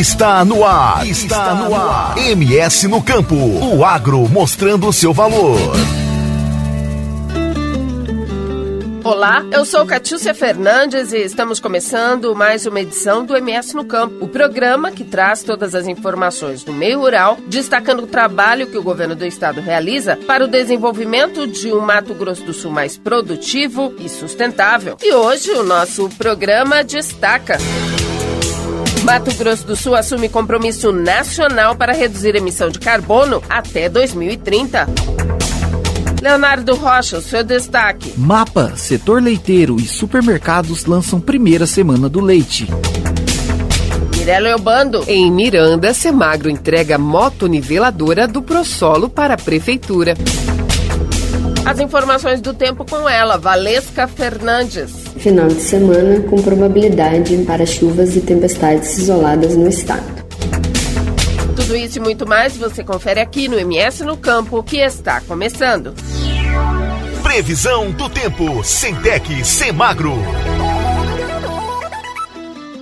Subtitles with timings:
[0.00, 1.06] Está no ar.
[1.06, 2.16] Está no ar.
[2.16, 3.34] MS no campo.
[3.34, 5.58] O agro mostrando o seu valor.
[9.04, 14.24] Olá, eu sou Catiúcia Fernandes e estamos começando mais uma edição do MS no Campo,
[14.24, 18.82] o programa que traz todas as informações do meio rural, destacando o trabalho que o
[18.82, 23.94] governo do estado realiza para o desenvolvimento de um Mato Grosso do Sul mais produtivo
[23.98, 24.96] e sustentável.
[25.02, 27.58] E hoje o nosso programa destaca.
[29.04, 34.86] Mato Grosso do Sul assume compromisso nacional para reduzir emissão de carbono até 2030.
[36.20, 38.12] Leonardo Rocha, o seu destaque.
[38.16, 42.68] Mapa, setor leiteiro e supermercados lançam primeira semana do leite.
[44.16, 45.02] Mirella Eubando.
[45.08, 50.14] Em Miranda, Semagro entrega moto niveladora do Prosolo para a Prefeitura.
[51.64, 54.99] As informações do tempo com ela, Valesca Fernandes.
[55.18, 60.20] Final de semana com probabilidade para chuvas e tempestades isoladas no estado.
[61.56, 65.94] Tudo isso e muito mais você confere aqui no MS no Campo, que está começando.
[67.22, 70.14] Previsão do tempo, Centec, Semagro.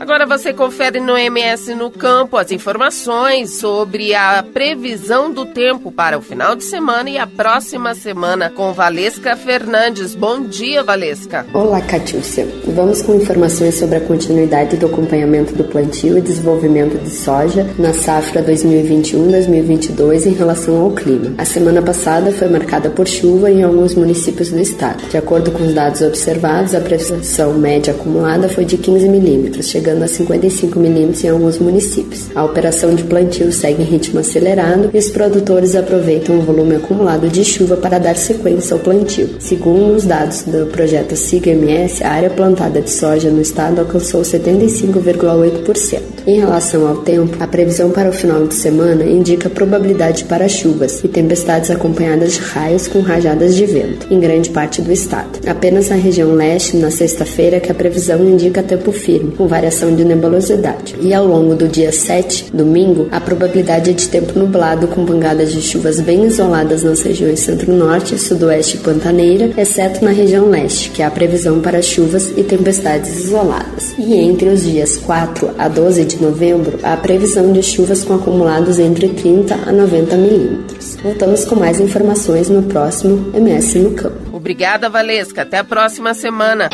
[0.01, 6.17] Agora você confere no MS no Campo as informações sobre a previsão do tempo para
[6.17, 10.15] o final de semana e a próxima semana com Valesca Fernandes.
[10.15, 11.45] Bom dia, Valesca.
[11.53, 12.47] Olá, Catiúcia.
[12.69, 17.93] Vamos com informações sobre a continuidade do acompanhamento do plantio e desenvolvimento de soja na
[17.93, 21.35] safra 2021-2022 em relação ao clima.
[21.37, 25.09] A semana passada foi marcada por chuva em alguns municípios do estado.
[25.09, 29.88] De acordo com os dados observados, a pressão média acumulada foi de 15 milímetros, chegando
[30.03, 32.29] a 55 milímetros em alguns municípios.
[32.35, 37.29] A operação de plantio segue em ritmo acelerado e os produtores aproveitam o volume acumulado
[37.29, 39.31] de chuva para dar sequência ao plantio.
[39.39, 46.19] Segundo os dados do projeto SIGA-MS, a área plantada de soja no estado alcançou 75,8%.
[46.27, 51.03] Em relação ao tempo, a previsão para o final de semana indica probabilidade para chuvas
[51.03, 55.39] e tempestades acompanhadas de raios com rajadas de vento em grande parte do estado.
[55.47, 59.47] Apenas na região leste, na sexta-feira, que a previsão indica tempo firme, com
[59.87, 60.97] de nebulosidade.
[61.01, 65.53] E ao longo do dia 7, domingo, a probabilidade é de tempo nublado com pancadas
[65.53, 71.03] de chuvas bem isoladas nas regiões centro-norte, sudoeste e pantaneira, exceto na região leste, que
[71.03, 73.95] há previsão para chuvas e tempestades isoladas.
[73.99, 78.79] E entre os dias 4 a 12 de novembro, há previsão de chuvas com acumulados
[78.79, 80.97] entre 30 a 90 milímetros.
[81.03, 84.19] Voltamos com mais informações no próximo MS no Campo.
[84.33, 85.43] Obrigada, Valesca.
[85.43, 86.69] Até a próxima semana.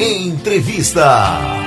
[0.00, 1.62] Entrevista.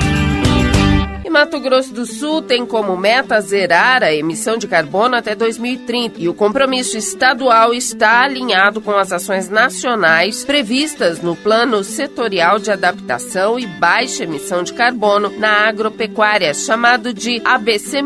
[1.35, 6.29] Mato Grosso do Sul tem como meta zerar a emissão de carbono até 2030 e
[6.29, 13.59] o compromisso estadual está alinhado com as ações nacionais previstas no Plano Setorial de Adaptação
[13.59, 17.97] e Baixa Emissão de Carbono na Agropecuária, chamado de ABC,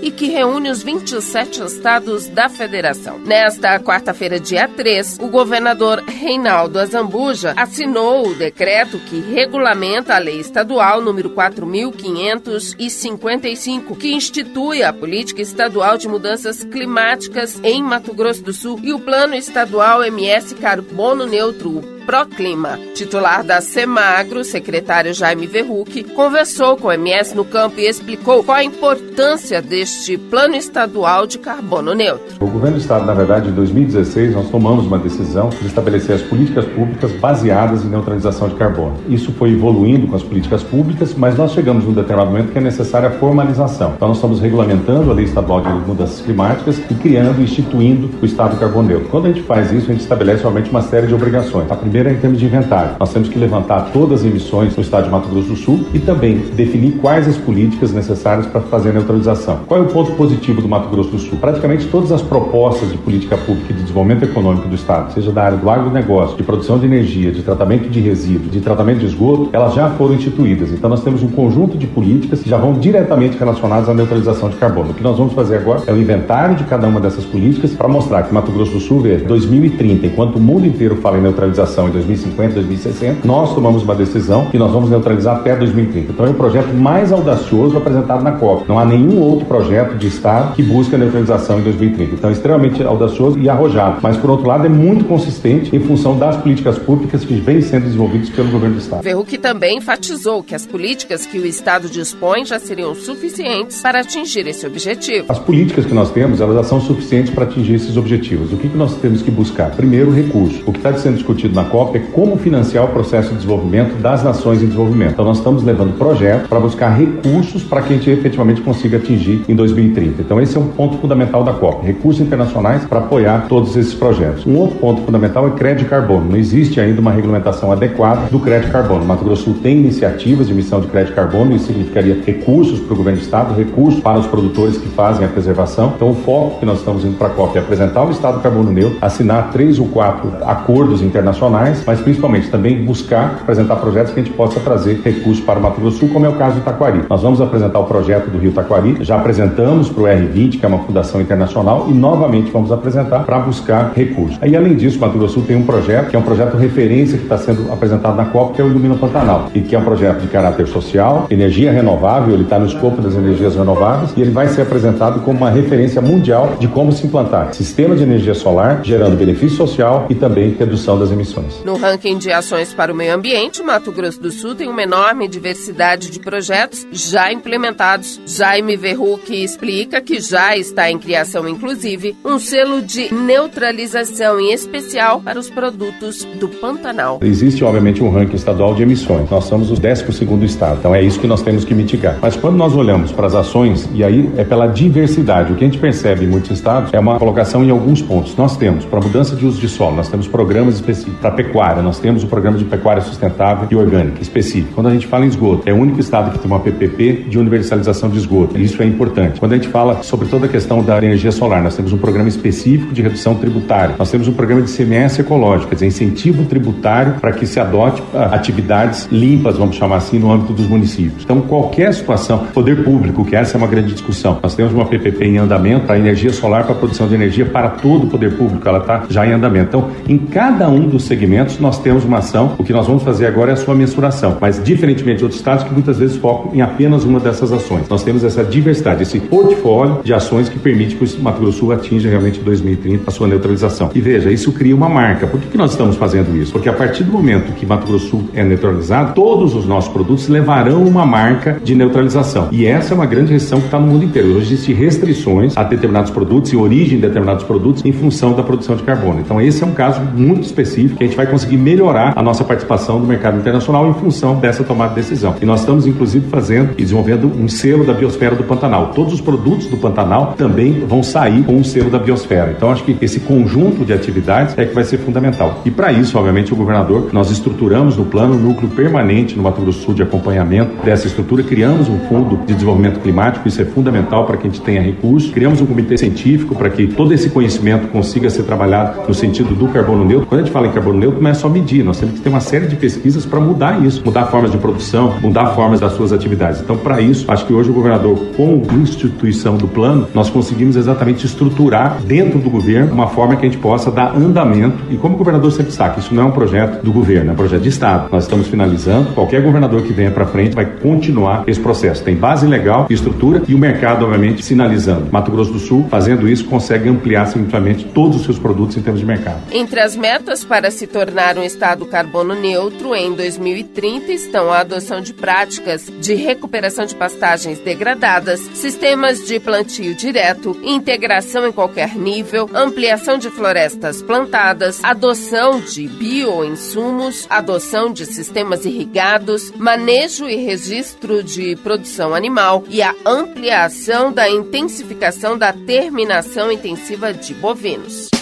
[0.00, 3.18] e que reúne os 27 estados da federação.
[3.18, 10.38] Nesta quarta-feira, dia 3, o governador Reinaldo Azambuja assinou o decreto que regulamenta a lei
[10.38, 18.12] estadual número 4500 e 55, que institui a Política Estadual de Mudanças Climáticas em Mato
[18.14, 22.78] Grosso do Sul e o Plano Estadual MS Carbono Neutro Proclima.
[22.94, 28.56] Titular da Semagro, secretário Jaime Verruc, conversou com o MS no campo e explicou qual
[28.56, 32.36] a importância deste plano estadual de carbono neutro.
[32.40, 36.22] O governo do estado, na verdade, em 2016, nós tomamos uma decisão de estabelecer as
[36.22, 38.96] políticas públicas baseadas em neutralização de carbono.
[39.06, 42.62] Isso foi evoluindo com as políticas públicas, mas nós chegamos num determinado momento que é
[42.62, 43.92] necessária a formalização.
[43.96, 48.58] Então nós estamos regulamentando a Lei Estadual de Mudanças Climáticas e criando instituindo o estado
[48.58, 49.10] carbono neutro.
[49.10, 51.70] Quando a gente faz isso, a gente estabelece realmente uma série de obrigações.
[51.70, 52.96] A primeira em termos de inventário.
[52.98, 55.98] Nós temos que levantar todas as emissões no estado de Mato Grosso do Sul e
[55.98, 59.60] também definir quais as políticas necessárias para fazer a neutralização.
[59.66, 61.38] Qual é o ponto positivo do Mato Grosso do Sul?
[61.38, 65.42] Praticamente todas as propostas de política pública e de desenvolvimento econômico do estado, seja da
[65.42, 69.50] área do agronegócio, de produção de energia, de tratamento de resíduos, de tratamento de esgoto,
[69.52, 70.72] elas já foram instituídas.
[70.72, 74.56] Então nós temos um conjunto de políticas que já vão diretamente relacionadas à neutralização de
[74.56, 74.90] carbono.
[74.90, 77.88] O que nós vamos fazer agora é o inventário de cada uma dessas políticas para
[77.88, 81.87] mostrar que Mato Grosso do Sul vê 2030, enquanto o mundo inteiro fala em neutralização
[81.88, 86.12] em 2050, 2060, nós tomamos uma decisão que nós vamos neutralizar até 2030.
[86.12, 88.68] Então é o projeto mais audacioso apresentado na COP.
[88.68, 92.14] Não há nenhum outro projeto de Estado que busque a neutralização em 2030.
[92.14, 93.98] Então é extremamente audacioso e arrojado.
[94.02, 97.84] Mas, por outro lado, é muito consistente em função das políticas públicas que vêm sendo
[97.84, 99.02] desenvolvidas pelo governo do Estado.
[99.02, 104.46] Verruc também enfatizou que as políticas que o Estado dispõe já seriam suficientes para atingir
[104.46, 105.26] esse objetivo.
[105.28, 108.52] As políticas que nós temos, elas já são suficientes para atingir esses objetivos.
[108.52, 109.70] O que, que nós temos que buscar?
[109.70, 110.62] Primeiro, recurso.
[110.66, 114.02] O que está sendo discutido na COP COP é como financiar o processo de desenvolvimento
[114.02, 115.12] das nações em desenvolvimento.
[115.12, 119.44] Então, nós estamos levando projetos para buscar recursos para que a gente efetivamente consiga atingir
[119.48, 120.22] em 2030.
[120.22, 124.44] Então, esse é um ponto fundamental da COP: recursos internacionais para apoiar todos esses projetos.
[124.44, 126.30] Um outro ponto fundamental é crédito carbono.
[126.30, 129.04] Não existe ainda uma regulamentação adequada do crédito carbono.
[129.04, 132.94] O Mato Grosso Sul tem iniciativas de emissão de crédito carbono, isso significaria recursos para
[132.94, 135.92] o governo do estado, recursos para os produtores que fazem a preservação.
[135.94, 138.72] Então, o foco que nós estamos indo para a COP é apresentar o estado carbono
[138.72, 144.22] neutro, assinar três ou quatro acordos internacionais, mas principalmente também buscar apresentar projetos que a
[144.22, 146.62] gente possa trazer recursos para o Mato Grosso do Sul, como é o caso do
[146.62, 147.02] Taquari.
[147.08, 150.68] Nós vamos apresentar o projeto do Rio Taquari, já apresentamos para o R20, que é
[150.68, 154.38] uma fundação internacional, e novamente vamos apresentar para buscar recursos.
[154.40, 156.56] Aí, além disso, o Mato Grosso do Sul tem um projeto que é um projeto
[156.56, 159.78] referência que está sendo apresentado na COP, que é o Ilumina Pantanal, e que é
[159.78, 164.20] um projeto de caráter social, energia renovável, ele está no escopo das energias renováveis, e
[164.20, 168.34] ele vai ser apresentado como uma referência mundial de como se implantar sistema de energia
[168.34, 171.47] solar, gerando benefício social e também redução das emissões.
[171.64, 175.28] No ranking de ações para o meio ambiente, Mato Grosso do Sul tem uma enorme
[175.28, 178.20] diversidade de projetos já implementados.
[178.26, 185.20] Jaime Verruc explica que já está em criação, inclusive, um selo de neutralização em especial
[185.20, 187.18] para os produtos do Pantanal.
[187.22, 189.28] Existe, obviamente, um ranking estadual de emissões.
[189.30, 190.04] Nós somos o 12
[190.44, 192.18] estado, então é isso que nós temos que mitigar.
[192.20, 195.66] Mas quando nós olhamos para as ações, e aí é pela diversidade, o que a
[195.66, 198.36] gente percebe em muitos estados é uma colocação em alguns pontos.
[198.36, 201.20] Nós temos, para mudança de uso de solo, nós temos programas específicos.
[201.20, 204.74] Para pecuária, nós temos o programa de pecuária sustentável e orgânica específico.
[204.74, 207.38] Quando a gente fala em esgoto, é o único estado que tem uma PPP de
[207.38, 208.58] universalização de esgoto.
[208.58, 209.38] Isso é importante.
[209.38, 212.28] Quando a gente fala sobre toda a questão da energia solar, nós temos um programa
[212.28, 213.94] específico de redução tributária.
[213.96, 218.02] Nós temos um programa de CMS ecológico, quer dizer, incentivo tributário para que se adote
[218.12, 221.22] ah, atividades limpas, vamos chamar assim, no âmbito dos municípios.
[221.22, 224.40] Então, qualquer situação, poder público, que essa é uma grande discussão.
[224.42, 228.08] Nós temos uma PPP em andamento para energia solar, para produção de energia para todo
[228.08, 229.68] o poder público, ela está já em andamento.
[229.68, 231.27] Então, em cada um dos segmentos,
[231.60, 232.54] nós temos uma ação.
[232.58, 235.64] O que nós vamos fazer agora é a sua mensuração, mas diferentemente de outros estados
[235.64, 237.88] que muitas vezes focam em apenas uma dessas ações.
[237.88, 241.72] Nós temos essa diversidade, esse portfólio de ações que permite que o Mato Grosso Sul
[241.72, 243.90] atinja realmente em 2030 a sua neutralização.
[243.94, 245.26] E veja, isso cria uma marca.
[245.26, 246.52] Por que, que nós estamos fazendo isso?
[246.52, 250.28] Porque a partir do momento que Mato Grosso Sul é neutralizado, todos os nossos produtos
[250.28, 252.48] levarão uma marca de neutralização.
[252.52, 254.36] E essa é uma grande restrição que está no mundo inteiro.
[254.36, 258.76] Hoje existem restrições a determinados produtos e origem de determinados produtos em função da produção
[258.76, 259.20] de carbono.
[259.20, 262.44] Então, esse é um caso muito específico que a gente vai conseguir melhorar a nossa
[262.44, 265.34] participação no mercado internacional em função dessa tomada de decisão.
[265.42, 268.92] E nós estamos, inclusive, fazendo e desenvolvendo um selo da biosfera do Pantanal.
[268.94, 272.52] Todos os produtos do Pantanal também vão sair com um selo da biosfera.
[272.56, 275.60] Então, acho que esse conjunto de atividades é que vai ser fundamental.
[275.64, 279.60] E para isso, obviamente, o governador, nós estruturamos no plano um núcleo permanente no Mato
[279.60, 283.64] Grosso do Sul de acompanhamento dessa estrutura, criamos um fundo de desenvolvimento climático, isso é
[283.64, 287.28] fundamental para que a gente tenha recursos, criamos um comitê científico para que todo esse
[287.28, 290.26] conhecimento consiga ser trabalhado no sentido do carbono neutro.
[290.26, 292.28] Quando a gente fala em carbono neutro, não é só medir, nós temos que ter
[292.28, 296.12] uma série de pesquisas para mudar isso, mudar formas de produção, mudar formas das suas
[296.12, 296.60] atividades.
[296.60, 301.26] Então, para isso, acho que hoje o governador, com instituição do plano, nós conseguimos exatamente
[301.26, 304.76] estruturar dentro do governo uma forma que a gente possa dar andamento.
[304.90, 307.36] E como o governador sempre sabe, isso não é um projeto do governo, é um
[307.36, 308.08] projeto de Estado.
[308.10, 312.02] Nós estamos finalizando, qualquer governador que venha para frente vai continuar esse processo.
[312.02, 315.08] Tem base legal, estrutura e o mercado, obviamente, sinalizando.
[315.10, 319.00] Mato Grosso do Sul, fazendo isso, consegue ampliar simplesmente todos os seus produtos em termos
[319.00, 319.38] de mercado.
[319.50, 320.97] Entre as metas para se tornar
[321.38, 327.60] um estado carbono neutro em 2030 estão a adoção de práticas de recuperação de pastagens
[327.60, 335.86] degradadas, sistemas de plantio direto, integração em qualquer nível, ampliação de florestas plantadas, adoção de
[335.86, 344.28] bioinsumos, adoção de sistemas irrigados, manejo e registro de produção animal e a ampliação da
[344.28, 348.17] intensificação da terminação intensiva de bovinos.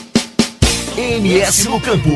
[0.96, 2.10] MS no Campo.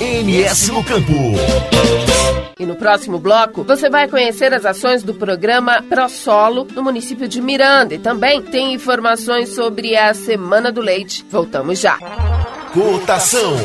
[0.00, 1.12] MS no Campo.
[2.58, 7.40] E no próximo bloco, você vai conhecer as ações do programa ProSolo no município de
[7.40, 11.24] Miranda e também tem informações sobre a Semana do Leite.
[11.30, 11.98] Voltamos já.
[12.72, 13.56] Cotação.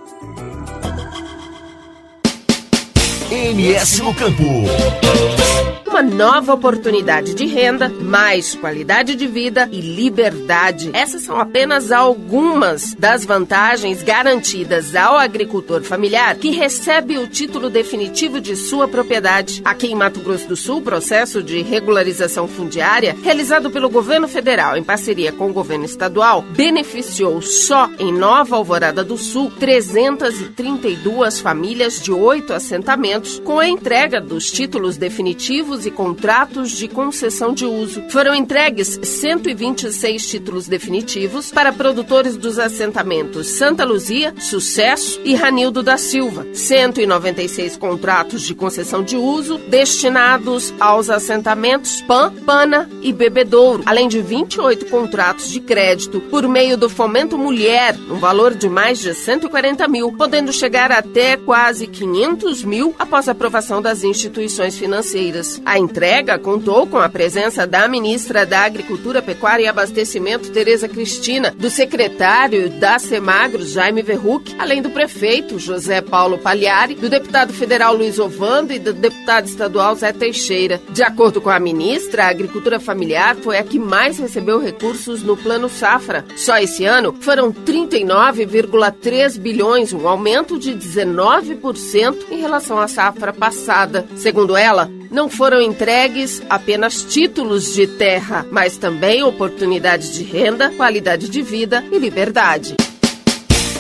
[3.31, 5.82] MS no campo.
[6.03, 10.91] Nova oportunidade de renda, mais qualidade de vida e liberdade.
[10.93, 18.41] Essas são apenas algumas das vantagens garantidas ao agricultor familiar que recebe o título definitivo
[18.41, 19.63] de sua propriedade.
[19.65, 24.77] Aqui em Mato Grosso do Sul, o processo de regularização fundiária, realizado pelo governo federal
[24.77, 32.03] em parceria com o governo estadual, beneficiou só em Nova Alvorada do Sul 332 famílias
[32.03, 38.03] de oito assentamentos com a entrega dos títulos definitivos e contratos de concessão de uso.
[38.11, 45.97] Foram entregues 126 títulos definitivos para produtores dos assentamentos Santa Luzia, Sucesso e Ranildo da
[45.97, 46.47] Silva.
[46.53, 54.21] 196 contratos de concessão de uso destinados aos assentamentos Pan, Pana e Bebedouro, além de
[54.21, 59.87] 28 contratos de crédito por meio do Fomento Mulher, um valor de mais de 140
[59.89, 65.61] mil, podendo chegar até quase 500 mil após aprovação das instituições financeiras.
[65.73, 71.51] A entrega contou com a presença da ministra da Agricultura, Pecuária e Abastecimento, Tereza Cristina,
[71.51, 77.97] do secretário da Semagro, Jaime Verruc, além do prefeito, José Paulo Pagliari, do deputado federal
[77.97, 80.79] Luiz Ovando e do deputado estadual Zé Teixeira.
[80.91, 85.39] De acordo com a ministra, a agricultura familiar foi a que mais recebeu recursos no
[85.39, 86.23] Plano Safra.
[86.37, 94.07] Só esse ano foram 39,3 bilhões, um aumento de 19% em relação à safra passada.
[94.17, 101.29] Segundo ela, não foram entregues apenas títulos de terra, mas também oportunidades de renda, qualidade
[101.29, 102.75] de vida e liberdade.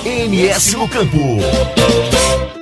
[0.04, 1.18] MS no Campo.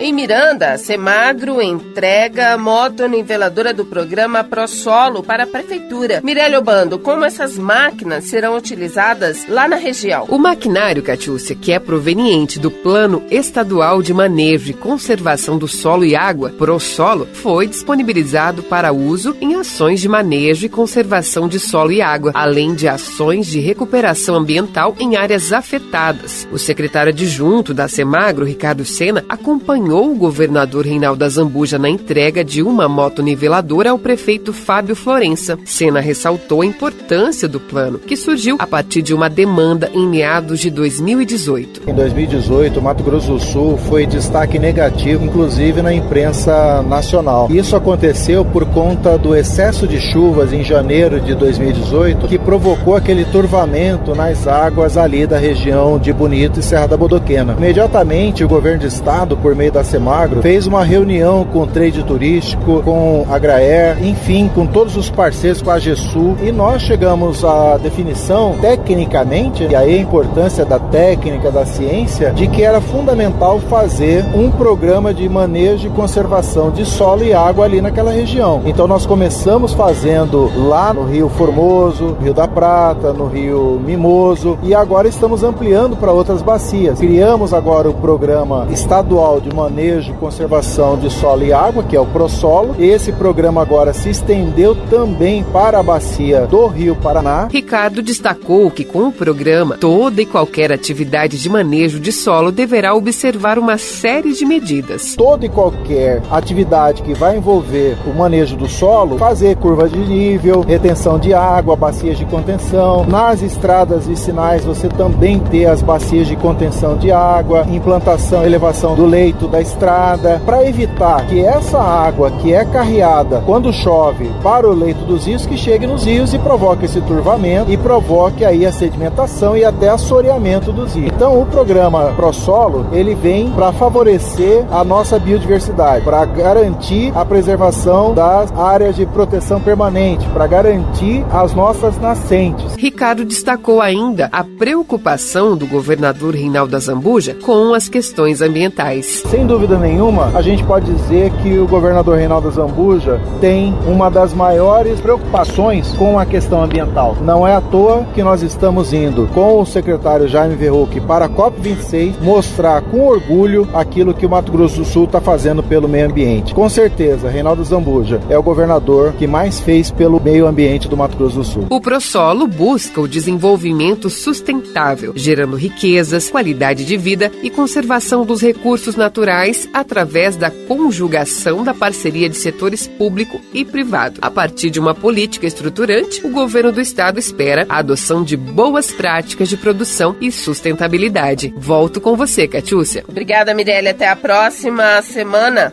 [0.03, 6.23] Em Miranda, Semagro entrega moto niveladora do programa ProSolo para a Prefeitura.
[6.25, 10.25] Mirelle Obando, como essas máquinas serão utilizadas lá na região?
[10.31, 16.07] O maquinário, Catiúcia, que é proveniente do Plano Estadual de Manejo e Conservação do Solo
[16.07, 21.93] e Água, ProSolo, foi disponibilizado para uso em ações de manejo e conservação de solo
[21.93, 26.49] e água, além de ações de recuperação ambiental em áreas afetadas.
[26.51, 32.45] O secretário adjunto da Semagro, Ricardo Sena, acompanhou acompanhou o governador Reinaldo Azambuja na entrega
[32.45, 35.59] de uma moto niveladora ao prefeito Fábio Florença.
[35.65, 40.61] Sena ressaltou a importância do plano, que surgiu a partir de uma demanda em meados
[40.61, 41.83] de 2018.
[41.89, 47.49] Em 2018, o Mato Grosso do Sul foi destaque negativo, inclusive na imprensa nacional.
[47.51, 53.25] Isso aconteceu por conta do excesso de chuvas em janeiro de 2018, que provocou aquele
[53.25, 57.55] turvamento nas águas ali da região de Bonito e Serra da Bodoquena.
[57.59, 61.67] Imediatamente, o governo de estado, por meio da da Semagro, fez uma reunião com o
[61.67, 66.83] trade turístico, com a Graer, enfim, com todos os parceiros, com a GESU, e nós
[66.83, 72.81] chegamos à definição, tecnicamente, e aí a importância da técnica, da ciência, de que era
[72.81, 78.61] fundamental fazer um programa de manejo e conservação de solo e água ali naquela região.
[78.67, 84.75] Então nós começamos fazendo lá no Rio Formoso, Rio da Prata, no Rio Mimoso, e
[84.75, 86.99] agora estamos ampliando para outras bacias.
[86.99, 92.01] Criamos agora o programa estadual de manejo manejo conservação de solo e água, que é
[92.01, 92.75] o ProSolo.
[92.79, 97.49] Esse programa agora se estendeu também para a bacia do Rio Paraná.
[97.51, 102.95] Ricardo destacou que com o programa, toda e qualquer atividade de manejo de solo deverá
[102.95, 105.15] observar uma série de medidas.
[105.15, 110.63] Toda e qualquer atividade que vai envolver o manejo do solo, fazer curva de nível,
[110.63, 113.07] retenção de água, bacias de contenção.
[113.07, 118.97] Nas estradas e sinais você também ter as bacias de contenção de água, implantação, elevação
[118.97, 124.69] do leito da estrada, para evitar que essa água que é carreada quando chove para
[124.69, 128.67] o leito dos rios que chegue nos rios e provoque esse turvamento e provoque aí
[128.67, 131.11] a sedimentação e até assoreamento dos rios.
[131.15, 138.15] Então o programa ProSolo, ele vem para favorecer a nossa biodiversidade, para garantir a preservação
[138.15, 142.75] das áreas de proteção permanente, para garantir as nossas nascentes.
[142.77, 149.23] Ricardo destacou ainda a preocupação do governador Reinaldo Azambuja com as questões ambientais.
[149.31, 154.33] Sem dúvida nenhuma, a gente pode dizer que o governador Reinaldo Zambuja tem uma das
[154.33, 157.17] maiores preocupações com a questão ambiental.
[157.21, 161.29] Não é à toa que nós estamos indo com o secretário Jaime Verruc para a
[161.29, 166.07] COP26 mostrar com orgulho aquilo que o Mato Grosso do Sul está fazendo pelo meio
[166.07, 166.55] ambiente.
[166.55, 171.17] Com certeza, Reinaldo Zambuja é o governador que mais fez pelo meio ambiente do Mato
[171.17, 171.67] Grosso do Sul.
[171.71, 178.95] O ProSolo busca o desenvolvimento sustentável, gerando riquezas, qualidade de vida e conservação dos recursos
[178.95, 179.30] naturais
[179.73, 184.19] através da conjugação da parceria de setores público e privado.
[184.23, 188.91] A partir de uma política estruturante, o governo do estado espera a adoção de boas
[188.91, 191.55] práticas de produção e sustentabilidade.
[191.57, 193.05] Volto com você, Catiúcia.
[193.09, 193.89] Obrigada, Mirelle.
[193.89, 195.71] Até a próxima semana.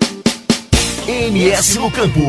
[1.08, 2.22] MS no Campo.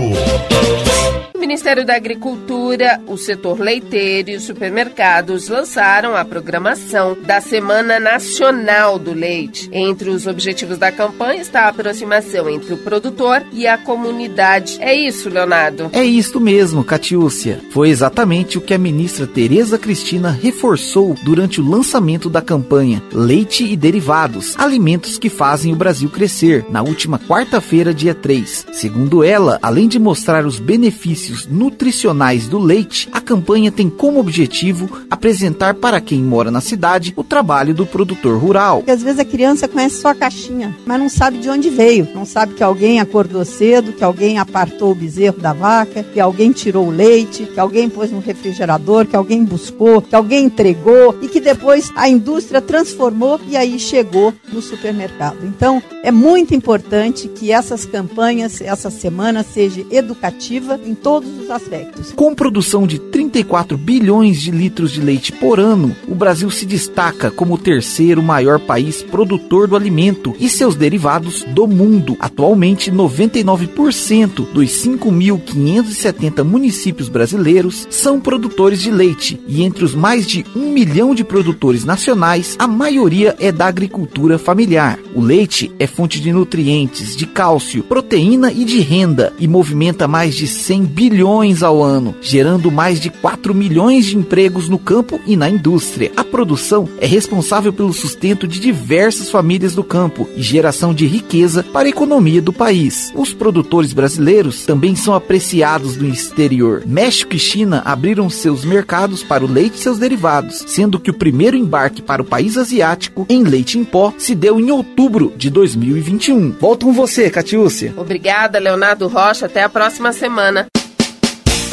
[1.35, 8.01] O Ministério da Agricultura, o setor leiteiro e os supermercados lançaram a programação da Semana
[8.01, 9.69] Nacional do Leite.
[9.73, 14.79] Entre os objetivos da campanha está a aproximação entre o produtor e a comunidade.
[14.81, 15.91] É isso, Leonardo?
[15.93, 17.61] É isso mesmo, Catiúcia.
[17.71, 23.64] Foi exatamente o que a ministra Tereza Cristina reforçou durante o lançamento da campanha Leite
[23.64, 28.67] e Derivados, alimentos que fazem o Brasil crescer, na última quarta-feira, dia 3.
[28.73, 31.18] Segundo ela, além de mostrar os benefícios
[31.49, 37.25] nutricionais do leite, a campanha tem como objetivo apresentar para quem mora na cidade o
[37.25, 38.83] trabalho do produtor rural.
[38.87, 42.25] Às vezes a criança conhece só a caixinha, mas não sabe de onde veio, não
[42.25, 46.87] sabe que alguém acordou cedo, que alguém apartou o bezerro da vaca, que alguém tirou
[46.87, 51.41] o leite, que alguém pôs no refrigerador, que alguém buscou, que alguém entregou e que
[51.41, 55.39] depois a indústria transformou e aí chegou no supermercado.
[55.45, 62.12] Então, é muito importante que essas campanhas, essa semana seja educativa em todos os aspectos.
[62.12, 67.31] Com produção de 34 bilhões de litros de leite por ano, o Brasil se destaca
[67.31, 72.14] como o terceiro maior país produtor do alimento e seus derivados do mundo.
[72.21, 80.44] Atualmente, 99% dos 5.570 municípios brasileiros são produtores de leite e entre os mais de
[80.55, 84.99] um milhão de produtores nacionais, a maioria é da agricultura familiar.
[85.14, 90.35] O leite é fonte de nutrientes, de cálcio, proteína e de renda e movimenta mais
[90.35, 95.37] de 100 bilhões ao ano, gerando mais de 4 milhões de empregos no campo e
[95.37, 96.11] na indústria.
[96.16, 101.62] A produção é responsável pelo sustento de diversas famílias do campo e geração de riqueza
[101.62, 103.12] para a economia do país.
[103.14, 106.83] Os produtores brasileiros também são apreciados no exterior.
[106.87, 111.14] México e China abriram seus mercados para o leite e seus derivados, sendo que o
[111.14, 115.51] primeiro embarque para o país asiático em leite em pó se deu em outubro de
[115.51, 116.53] 2021.
[116.61, 117.92] Volto com você, Catiúcia.
[117.96, 119.46] Obrigada, Leonardo Rocha.
[119.46, 120.66] Até a próxima semana.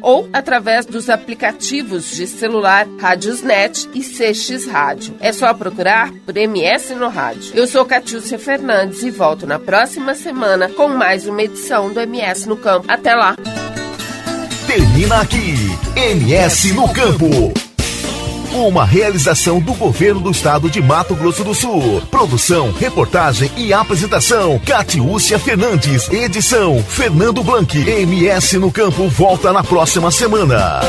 [0.00, 0.43] ou através
[0.90, 5.16] dos aplicativos de celular Rádiosnet e CX Rádio.
[5.18, 7.52] É só procurar por MS no Rádio.
[7.54, 12.46] Eu sou Catiúcia Fernandes e volto na próxima semana com mais uma edição do MS
[12.48, 12.86] no Campo.
[12.88, 13.36] Até lá!
[14.66, 15.54] Termina aqui,
[15.96, 17.73] MS no Campo.
[18.54, 22.00] Uma realização do governo do estado de Mato Grosso do Sul.
[22.08, 26.08] Produção, reportagem e apresentação: Catiúcia Fernandes.
[26.08, 27.76] Edição: Fernando Blanc.
[27.76, 30.80] MS no Campo volta na próxima semana.